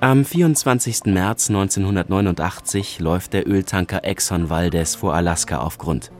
Am 0.00 0.24
24. 0.24 1.06
März 1.06 1.50
1989 1.50 3.00
läuft 3.00 3.32
der 3.32 3.48
Öltanker 3.48 4.04
Exxon 4.04 4.48
Valdez 4.48 4.94
vor 4.94 5.12
Alaska 5.12 5.58
auf 5.58 5.76
Grund. 5.76 6.12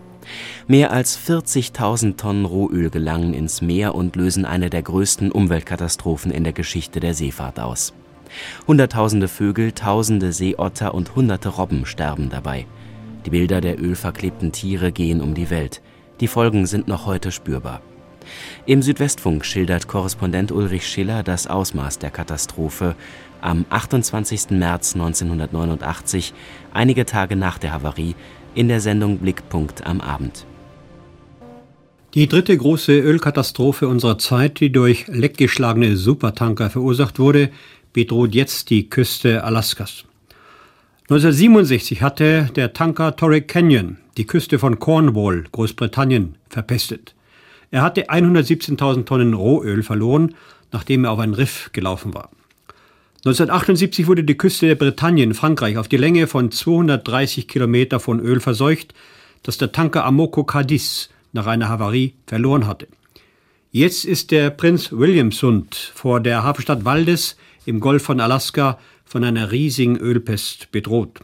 Mehr 0.66 0.90
als 0.90 1.16
40.000 1.16 2.16
Tonnen 2.16 2.44
Rohöl 2.44 2.90
gelangen 2.90 3.34
ins 3.34 3.62
Meer 3.62 3.94
und 3.94 4.16
lösen 4.16 4.44
eine 4.44 4.68
der 4.68 4.82
größten 4.82 5.30
Umweltkatastrophen 5.30 6.32
in 6.32 6.42
der 6.42 6.52
Geschichte 6.52 6.98
der 6.98 7.14
Seefahrt 7.14 7.60
aus. 7.60 7.94
Hunderttausende 8.66 9.28
Vögel, 9.28 9.70
tausende 9.70 10.32
Seeotter 10.32 10.92
und 10.92 11.14
hunderte 11.14 11.50
Robben 11.50 11.86
sterben 11.86 12.30
dabei. 12.30 12.66
Die 13.26 13.30
Bilder 13.30 13.60
der 13.60 13.80
ölverklebten 13.80 14.50
Tiere 14.50 14.90
gehen 14.90 15.20
um 15.20 15.34
die 15.34 15.50
Welt. 15.50 15.82
Die 16.18 16.26
Folgen 16.26 16.66
sind 16.66 16.88
noch 16.88 17.06
heute 17.06 17.30
spürbar. 17.30 17.80
Im 18.66 18.82
Südwestfunk 18.82 19.44
schildert 19.44 19.88
Korrespondent 19.88 20.52
Ulrich 20.52 20.86
Schiller 20.86 21.22
das 21.22 21.46
Ausmaß 21.46 21.98
der 21.98 22.10
Katastrophe 22.10 22.94
am 23.40 23.64
28. 23.70 24.50
März 24.50 24.94
1989, 24.94 26.34
einige 26.72 27.06
Tage 27.06 27.36
nach 27.36 27.58
der 27.58 27.72
Havarie, 27.72 28.14
in 28.54 28.68
der 28.68 28.80
Sendung 28.80 29.18
Blickpunkt 29.18 29.86
am 29.86 30.00
Abend. 30.00 30.46
Die 32.14 32.26
dritte 32.26 32.56
große 32.56 32.98
Ölkatastrophe 32.98 33.86
unserer 33.86 34.18
Zeit, 34.18 34.60
die 34.60 34.72
durch 34.72 35.06
leckgeschlagene 35.08 35.96
Supertanker 35.96 36.70
verursacht 36.70 37.18
wurde, 37.18 37.50
bedroht 37.92 38.34
jetzt 38.34 38.70
die 38.70 38.88
Küste 38.88 39.44
Alaskas. 39.44 40.04
1967 41.10 42.02
hatte 42.02 42.50
der 42.54 42.72
Tanker 42.72 43.16
Torrey 43.16 43.42
Canyon 43.42 43.98
die 44.18 44.26
Küste 44.26 44.58
von 44.58 44.78
Cornwall, 44.78 45.44
Großbritannien, 45.52 46.34
verpestet. 46.48 47.14
Er 47.70 47.82
hatte 47.82 48.10
117.000 48.10 49.04
Tonnen 49.04 49.34
Rohöl 49.34 49.82
verloren, 49.82 50.34
nachdem 50.72 51.04
er 51.04 51.12
auf 51.12 51.18
ein 51.18 51.34
Riff 51.34 51.70
gelaufen 51.72 52.14
war. 52.14 52.30
1978 53.24 54.06
wurde 54.06 54.24
die 54.24 54.38
Küste 54.38 54.66
der 54.66 54.74
Bretagne 54.76 55.24
in 55.24 55.34
Frankreich 55.34 55.76
auf 55.76 55.88
die 55.88 55.96
Länge 55.96 56.28
von 56.28 56.50
230 56.50 57.48
Kilometer 57.48 58.00
von 58.00 58.20
Öl 58.20 58.40
verseucht, 58.40 58.94
das 59.42 59.58
der 59.58 59.72
Tanker 59.72 60.04
Amoco 60.04 60.44
Cadiz 60.44 61.10
nach 61.32 61.46
einer 61.46 61.68
Havarie 61.68 62.14
verloren 62.26 62.66
hatte. 62.66 62.88
Jetzt 63.70 64.04
ist 64.04 64.30
der 64.30 64.50
Prinz 64.50 64.92
William 64.92 65.30
Sund 65.30 65.74
vor 65.94 66.20
der 66.20 66.42
Hafenstadt 66.42 66.84
Waldes 66.84 67.36
im 67.66 67.80
Golf 67.80 68.02
von 68.02 68.20
Alaska 68.20 68.78
von 69.04 69.24
einer 69.24 69.52
riesigen 69.52 69.98
Ölpest 69.98 70.72
bedroht. 70.72 71.20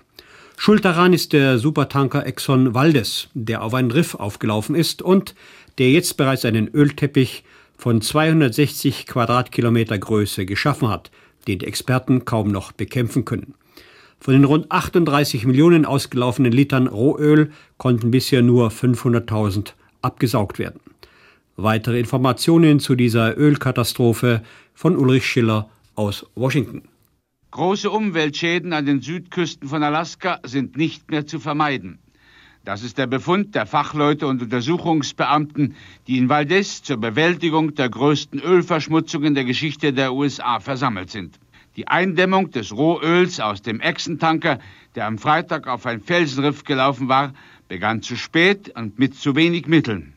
Schuld 0.56 0.84
daran 0.84 1.12
ist 1.12 1.32
der 1.32 1.58
Supertanker 1.58 2.26
Exxon 2.26 2.74
Valdez, 2.74 3.28
der 3.34 3.62
auf 3.62 3.74
ein 3.74 3.90
Riff 3.90 4.14
aufgelaufen 4.14 4.74
ist 4.74 5.02
und 5.02 5.34
der 5.78 5.90
jetzt 5.90 6.16
bereits 6.16 6.44
einen 6.44 6.68
Ölteppich 6.68 7.44
von 7.76 8.00
260 8.00 9.06
Quadratkilometer 9.06 9.98
Größe 9.98 10.46
geschaffen 10.46 10.88
hat, 10.88 11.10
den 11.46 11.58
die 11.58 11.66
Experten 11.66 12.24
kaum 12.24 12.48
noch 12.48 12.72
bekämpfen 12.72 13.24
können. 13.24 13.54
Von 14.20 14.34
den 14.34 14.44
rund 14.44 14.70
38 14.70 15.44
Millionen 15.44 15.84
ausgelaufenen 15.84 16.52
Litern 16.52 16.86
Rohöl 16.86 17.50
konnten 17.76 18.10
bisher 18.10 18.42
nur 18.42 18.70
500.000 18.70 19.72
abgesaugt 20.00 20.58
werden. 20.58 20.80
Weitere 21.56 22.00
Informationen 22.00 22.80
zu 22.80 22.94
dieser 22.94 23.36
Ölkatastrophe 23.36 24.42
von 24.74 24.96
Ulrich 24.96 25.26
Schiller 25.26 25.68
aus 25.94 26.26
Washington. 26.34 26.82
Große 27.50 27.90
Umweltschäden 27.90 28.72
an 28.72 28.86
den 28.86 29.00
Südküsten 29.00 29.68
von 29.68 29.82
Alaska 29.82 30.40
sind 30.42 30.76
nicht 30.76 31.10
mehr 31.10 31.26
zu 31.26 31.38
vermeiden. 31.38 31.98
Das 32.64 32.82
ist 32.82 32.96
der 32.96 33.06
Befund 33.06 33.54
der 33.54 33.66
Fachleute 33.66 34.26
und 34.26 34.40
Untersuchungsbeamten, 34.40 35.76
die 36.06 36.16
in 36.16 36.30
Valdez 36.30 36.82
zur 36.82 36.96
Bewältigung 36.96 37.74
der 37.74 37.90
größten 37.90 38.40
Ölverschmutzungen 38.40 39.34
der 39.34 39.44
Geschichte 39.44 39.92
der 39.92 40.14
USA 40.14 40.60
versammelt 40.60 41.10
sind. 41.10 41.38
Die 41.76 41.88
Eindämmung 41.88 42.52
des 42.52 42.72
Rohöls 42.72 43.38
aus 43.38 43.60
dem 43.60 43.80
Echsentanker, 43.80 44.60
der 44.94 45.06
am 45.06 45.18
Freitag 45.18 45.66
auf 45.68 45.84
ein 45.84 46.00
Felsenriff 46.00 46.64
gelaufen 46.64 47.06
war, 47.06 47.34
begann 47.68 48.00
zu 48.00 48.16
spät 48.16 48.74
und 48.74 48.98
mit 48.98 49.14
zu 49.14 49.36
wenig 49.36 49.66
Mitteln. 49.66 50.14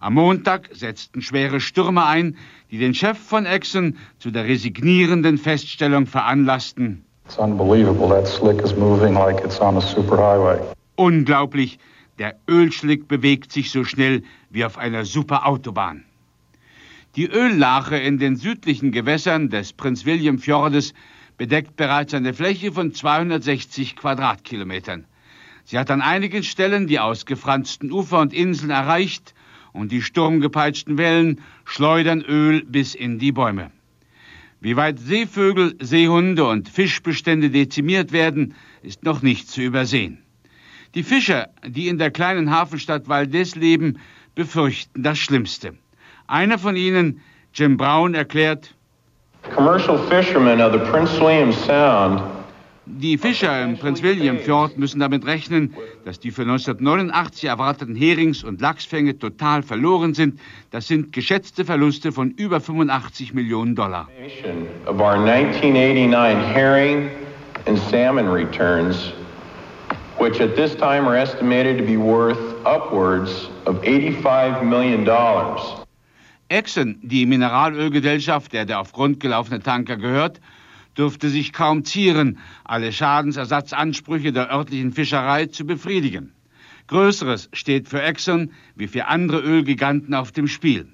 Am 0.00 0.14
Montag 0.14 0.70
setzten 0.72 1.22
schwere 1.22 1.60
Stürme 1.60 2.06
ein, 2.06 2.36
die 2.72 2.78
den 2.78 2.94
Chef 2.94 3.18
von 3.18 3.46
Exxon 3.46 3.98
zu 4.18 4.32
der 4.32 4.46
resignierenden 4.46 5.38
Feststellung 5.38 6.06
veranlassten. 6.06 7.04
It's 7.24 7.38
unbelievable 7.38 8.08
that 8.08 8.26
slick 8.26 8.60
is 8.62 8.74
moving 8.74 9.14
like 9.14 9.44
it's 9.44 9.60
on 9.60 9.76
a 9.76 9.80
superhighway. 9.80 10.60
Unglaublich, 10.96 11.78
der 12.18 12.38
Ölschlick 12.48 13.08
bewegt 13.08 13.52
sich 13.52 13.70
so 13.70 13.84
schnell 13.84 14.22
wie 14.50 14.64
auf 14.64 14.78
einer 14.78 15.04
Superautobahn. 15.04 16.04
Die 17.16 17.28
Öllache 17.30 17.96
in 17.96 18.18
den 18.18 18.36
südlichen 18.36 18.92
Gewässern 18.92 19.48
des 19.48 19.72
Prinz 19.72 20.04
William 20.04 20.38
Fjordes 20.38 20.94
bedeckt 21.36 21.76
bereits 21.76 22.14
eine 22.14 22.34
Fläche 22.34 22.72
von 22.72 22.92
260 22.92 23.96
Quadratkilometern. 23.96 25.04
Sie 25.64 25.78
hat 25.78 25.90
an 25.90 26.02
einigen 26.02 26.42
Stellen 26.42 26.86
die 26.86 27.00
ausgefransten 27.00 27.90
Ufer 27.90 28.20
und 28.20 28.32
Inseln 28.32 28.70
erreicht 28.70 29.34
und 29.72 29.92
die 29.92 30.02
sturmgepeitschten 30.02 30.98
Wellen 30.98 31.40
schleudern 31.64 32.20
Öl 32.22 32.64
bis 32.64 32.94
in 32.94 33.18
die 33.18 33.32
Bäume. 33.32 33.70
Wie 34.60 34.76
weit 34.76 34.98
Seevögel, 34.98 35.76
Seehunde 35.80 36.44
und 36.46 36.68
Fischbestände 36.68 37.50
dezimiert 37.50 38.12
werden, 38.12 38.54
ist 38.82 39.04
noch 39.04 39.22
nicht 39.22 39.48
zu 39.48 39.62
übersehen. 39.62 40.23
Die 40.94 41.02
Fischer, 41.02 41.48
die 41.66 41.88
in 41.88 41.98
der 41.98 42.10
kleinen 42.10 42.50
Hafenstadt 42.50 43.08
Valdez 43.08 43.54
leben, 43.56 43.98
befürchten 44.34 45.02
das 45.02 45.18
Schlimmste. 45.18 45.74
Einer 46.26 46.58
von 46.58 46.76
ihnen, 46.76 47.20
Jim 47.52 47.76
Brown, 47.76 48.14
erklärt, 48.14 48.74
Commercial 49.54 49.98
fishermen 50.08 50.60
of 50.60 50.72
the 50.72 50.78
Prince 50.90 51.20
William 51.20 51.52
Sound 51.52 52.22
die 52.86 53.16
Fischer 53.16 53.62
im 53.62 53.78
Prinz 53.78 54.02
William 54.02 54.38
Fjord 54.38 54.76
müssen 54.76 55.00
damit 55.00 55.24
rechnen, 55.24 55.74
dass 56.04 56.20
die 56.20 56.30
für 56.30 56.42
1989 56.42 57.44
erwarteten 57.44 57.96
Herings- 57.96 58.44
und 58.44 58.60
Lachsfänge 58.60 59.18
total 59.18 59.62
verloren 59.62 60.12
sind. 60.12 60.38
Das 60.70 60.86
sind 60.86 61.12
geschätzte 61.12 61.64
Verluste 61.64 62.12
von 62.12 62.32
über 62.32 62.60
85 62.60 63.32
Millionen 63.32 63.74
Dollar. 63.74 64.08
Of 64.86 65.00
our 65.00 65.14
1989 65.14 66.44
herring 66.54 67.08
and 67.66 67.78
salmon 67.78 68.28
returns 68.28 69.14
which 70.24 70.40
at 70.40 70.56
this 70.56 70.74
time 70.74 71.06
are 71.06 71.14
estimated 71.14 71.76
to 71.76 71.84
be 71.84 71.98
worth 71.98 72.38
upwards 72.64 73.50
of 73.66 73.84
85 73.84 74.64
million 74.64 75.04
dollars. 75.04 75.60
Exxon, 76.48 76.98
die 77.02 77.26
Mineralölgesellschaft, 77.26 78.54
der 78.54 78.64
der 78.64 78.80
auf 78.80 78.92
Grund 78.92 79.20
gelaufene 79.20 79.60
Tanker 79.60 79.98
gehört, 79.98 80.40
dürfte 80.96 81.28
sich 81.28 81.52
kaum 81.52 81.84
zieren, 81.84 82.38
alle 82.64 82.90
Schadensersatzansprüche 82.90 84.32
der 84.32 84.50
örtlichen 84.50 84.92
Fischerei 84.92 85.44
zu 85.44 85.66
befriedigen. 85.66 86.32
Größeres 86.86 87.50
steht 87.52 87.90
für 87.90 88.00
Exxon 88.00 88.52
wie 88.76 88.86
für 88.86 89.08
andere 89.08 89.40
Ölgiganten 89.40 90.14
auf 90.14 90.32
dem 90.32 90.48
Spiel. 90.48 90.88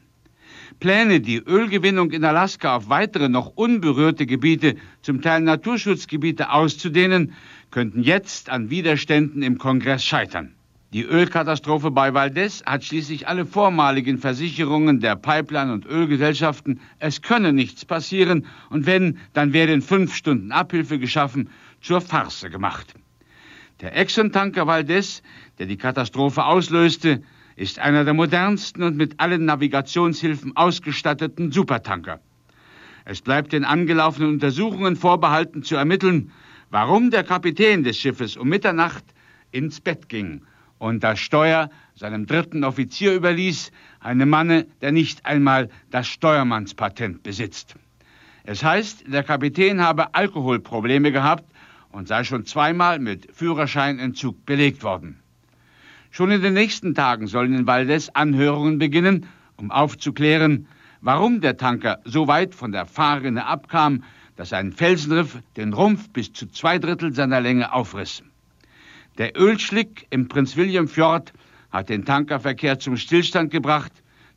Pläne, 0.78 1.20
die 1.20 1.38
Ölgewinnung 1.38 2.12
in 2.12 2.24
Alaska 2.24 2.76
auf 2.76 2.88
weitere 2.88 3.28
noch 3.28 3.52
unberührte 3.56 4.26
Gebiete, 4.26 4.76
zum 5.02 5.20
Teil 5.22 5.40
Naturschutzgebiete 5.40 6.50
auszudehnen, 6.50 7.34
könnten 7.70 8.02
jetzt 8.02 8.50
an 8.50 8.70
Widerständen 8.70 9.42
im 9.42 9.58
Kongress 9.58 10.04
scheitern. 10.04 10.54
Die 10.92 11.04
Ölkatastrophe 11.04 11.92
bei 11.92 12.14
Valdez 12.14 12.64
hat 12.66 12.84
schließlich 12.84 13.28
alle 13.28 13.46
vormaligen 13.46 14.18
Versicherungen 14.18 14.98
der 14.98 15.14
Pipeline- 15.14 15.72
und 15.72 15.86
Ölgesellschaften, 15.86 16.80
es 16.98 17.22
könne 17.22 17.52
nichts 17.52 17.84
passieren 17.84 18.46
und 18.70 18.86
wenn, 18.86 19.18
dann 19.32 19.52
werde 19.52 19.72
in 19.72 19.82
fünf 19.82 20.14
Stunden 20.14 20.50
Abhilfe 20.50 20.98
geschaffen, 20.98 21.48
zur 21.80 22.00
Farce 22.00 22.50
gemacht. 22.50 22.94
Der 23.80 23.96
Exxon-Tanker 23.96 24.66
Valdez, 24.66 25.22
der 25.58 25.66
die 25.66 25.76
Katastrophe 25.76 26.44
auslöste, 26.44 27.22
ist 27.60 27.78
einer 27.78 28.04
der 28.04 28.14
modernsten 28.14 28.82
und 28.82 28.96
mit 28.96 29.20
allen 29.20 29.44
Navigationshilfen 29.44 30.56
ausgestatteten 30.56 31.52
Supertanker. 31.52 32.18
Es 33.04 33.20
bleibt 33.20 33.52
den 33.52 33.66
angelaufenen 33.66 34.30
Untersuchungen 34.30 34.96
vorbehalten 34.96 35.62
zu 35.62 35.76
ermitteln, 35.76 36.32
warum 36.70 37.10
der 37.10 37.22
Kapitän 37.22 37.84
des 37.84 37.98
Schiffes 37.98 38.38
um 38.38 38.48
Mitternacht 38.48 39.04
ins 39.50 39.78
Bett 39.78 40.08
ging 40.08 40.40
und 40.78 41.04
das 41.04 41.18
Steuer 41.18 41.68
seinem 41.94 42.24
dritten 42.24 42.64
Offizier 42.64 43.14
überließ, 43.14 43.72
einem 44.00 44.30
Manne, 44.30 44.66
der 44.80 44.92
nicht 44.92 45.26
einmal 45.26 45.68
das 45.90 46.08
Steuermannspatent 46.08 47.22
besitzt. 47.22 47.74
Es 48.44 48.64
heißt, 48.64 49.04
der 49.06 49.22
Kapitän 49.22 49.82
habe 49.82 50.14
Alkoholprobleme 50.14 51.12
gehabt 51.12 51.44
und 51.92 52.08
sei 52.08 52.24
schon 52.24 52.46
zweimal 52.46 53.00
mit 53.00 53.28
Führerscheinentzug 53.34 54.46
belegt 54.46 54.82
worden. 54.82 55.20
Schon 56.12 56.32
in 56.32 56.42
den 56.42 56.54
nächsten 56.54 56.94
Tagen 56.96 57.28
sollen 57.28 57.54
in 57.54 57.66
Valdez 57.68 58.10
Anhörungen 58.12 58.78
beginnen, 58.78 59.26
um 59.56 59.70
aufzuklären, 59.70 60.66
warum 61.00 61.40
der 61.40 61.56
Tanker 61.56 62.00
so 62.04 62.26
weit 62.26 62.52
von 62.54 62.72
der 62.72 62.86
Fahrrinne 62.86 63.46
abkam, 63.46 64.02
dass 64.34 64.52
ein 64.52 64.72
Felsenriff 64.72 65.38
den 65.56 65.72
Rumpf 65.72 66.10
bis 66.10 66.32
zu 66.32 66.48
zwei 66.48 66.78
Drittel 66.78 67.14
seiner 67.14 67.40
Länge 67.40 67.72
aufriss. 67.72 68.24
Der 69.18 69.38
Ölschlick 69.38 70.06
im 70.10 70.26
Prinz 70.26 70.56
William 70.56 70.88
Fjord 70.88 71.32
hat 71.70 71.88
den 71.88 72.04
Tankerverkehr 72.04 72.80
zum 72.80 72.96
Stillstand 72.96 73.52
gebracht. 73.52 73.92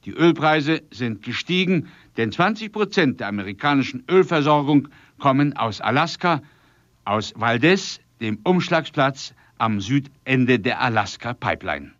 Die 0.05 0.11
Ölpreise 0.11 0.83
sind 0.91 1.23
gestiegen, 1.23 1.87
denn 2.17 2.31
20 2.31 2.71
Prozent 2.71 3.19
der 3.19 3.29
amerikanischen 3.29 4.03
Ölversorgung 4.09 4.89
kommen 5.17 5.57
aus 5.57 5.81
Alaska, 5.81 6.43
aus 7.03 7.33
Valdez, 7.35 7.99
dem 8.21 8.39
Umschlagsplatz 8.43 9.33
am 9.57 9.79
Südende 9.81 10.59
der 10.59 10.81
Alaska 10.81 11.33
Pipeline. 11.33 11.93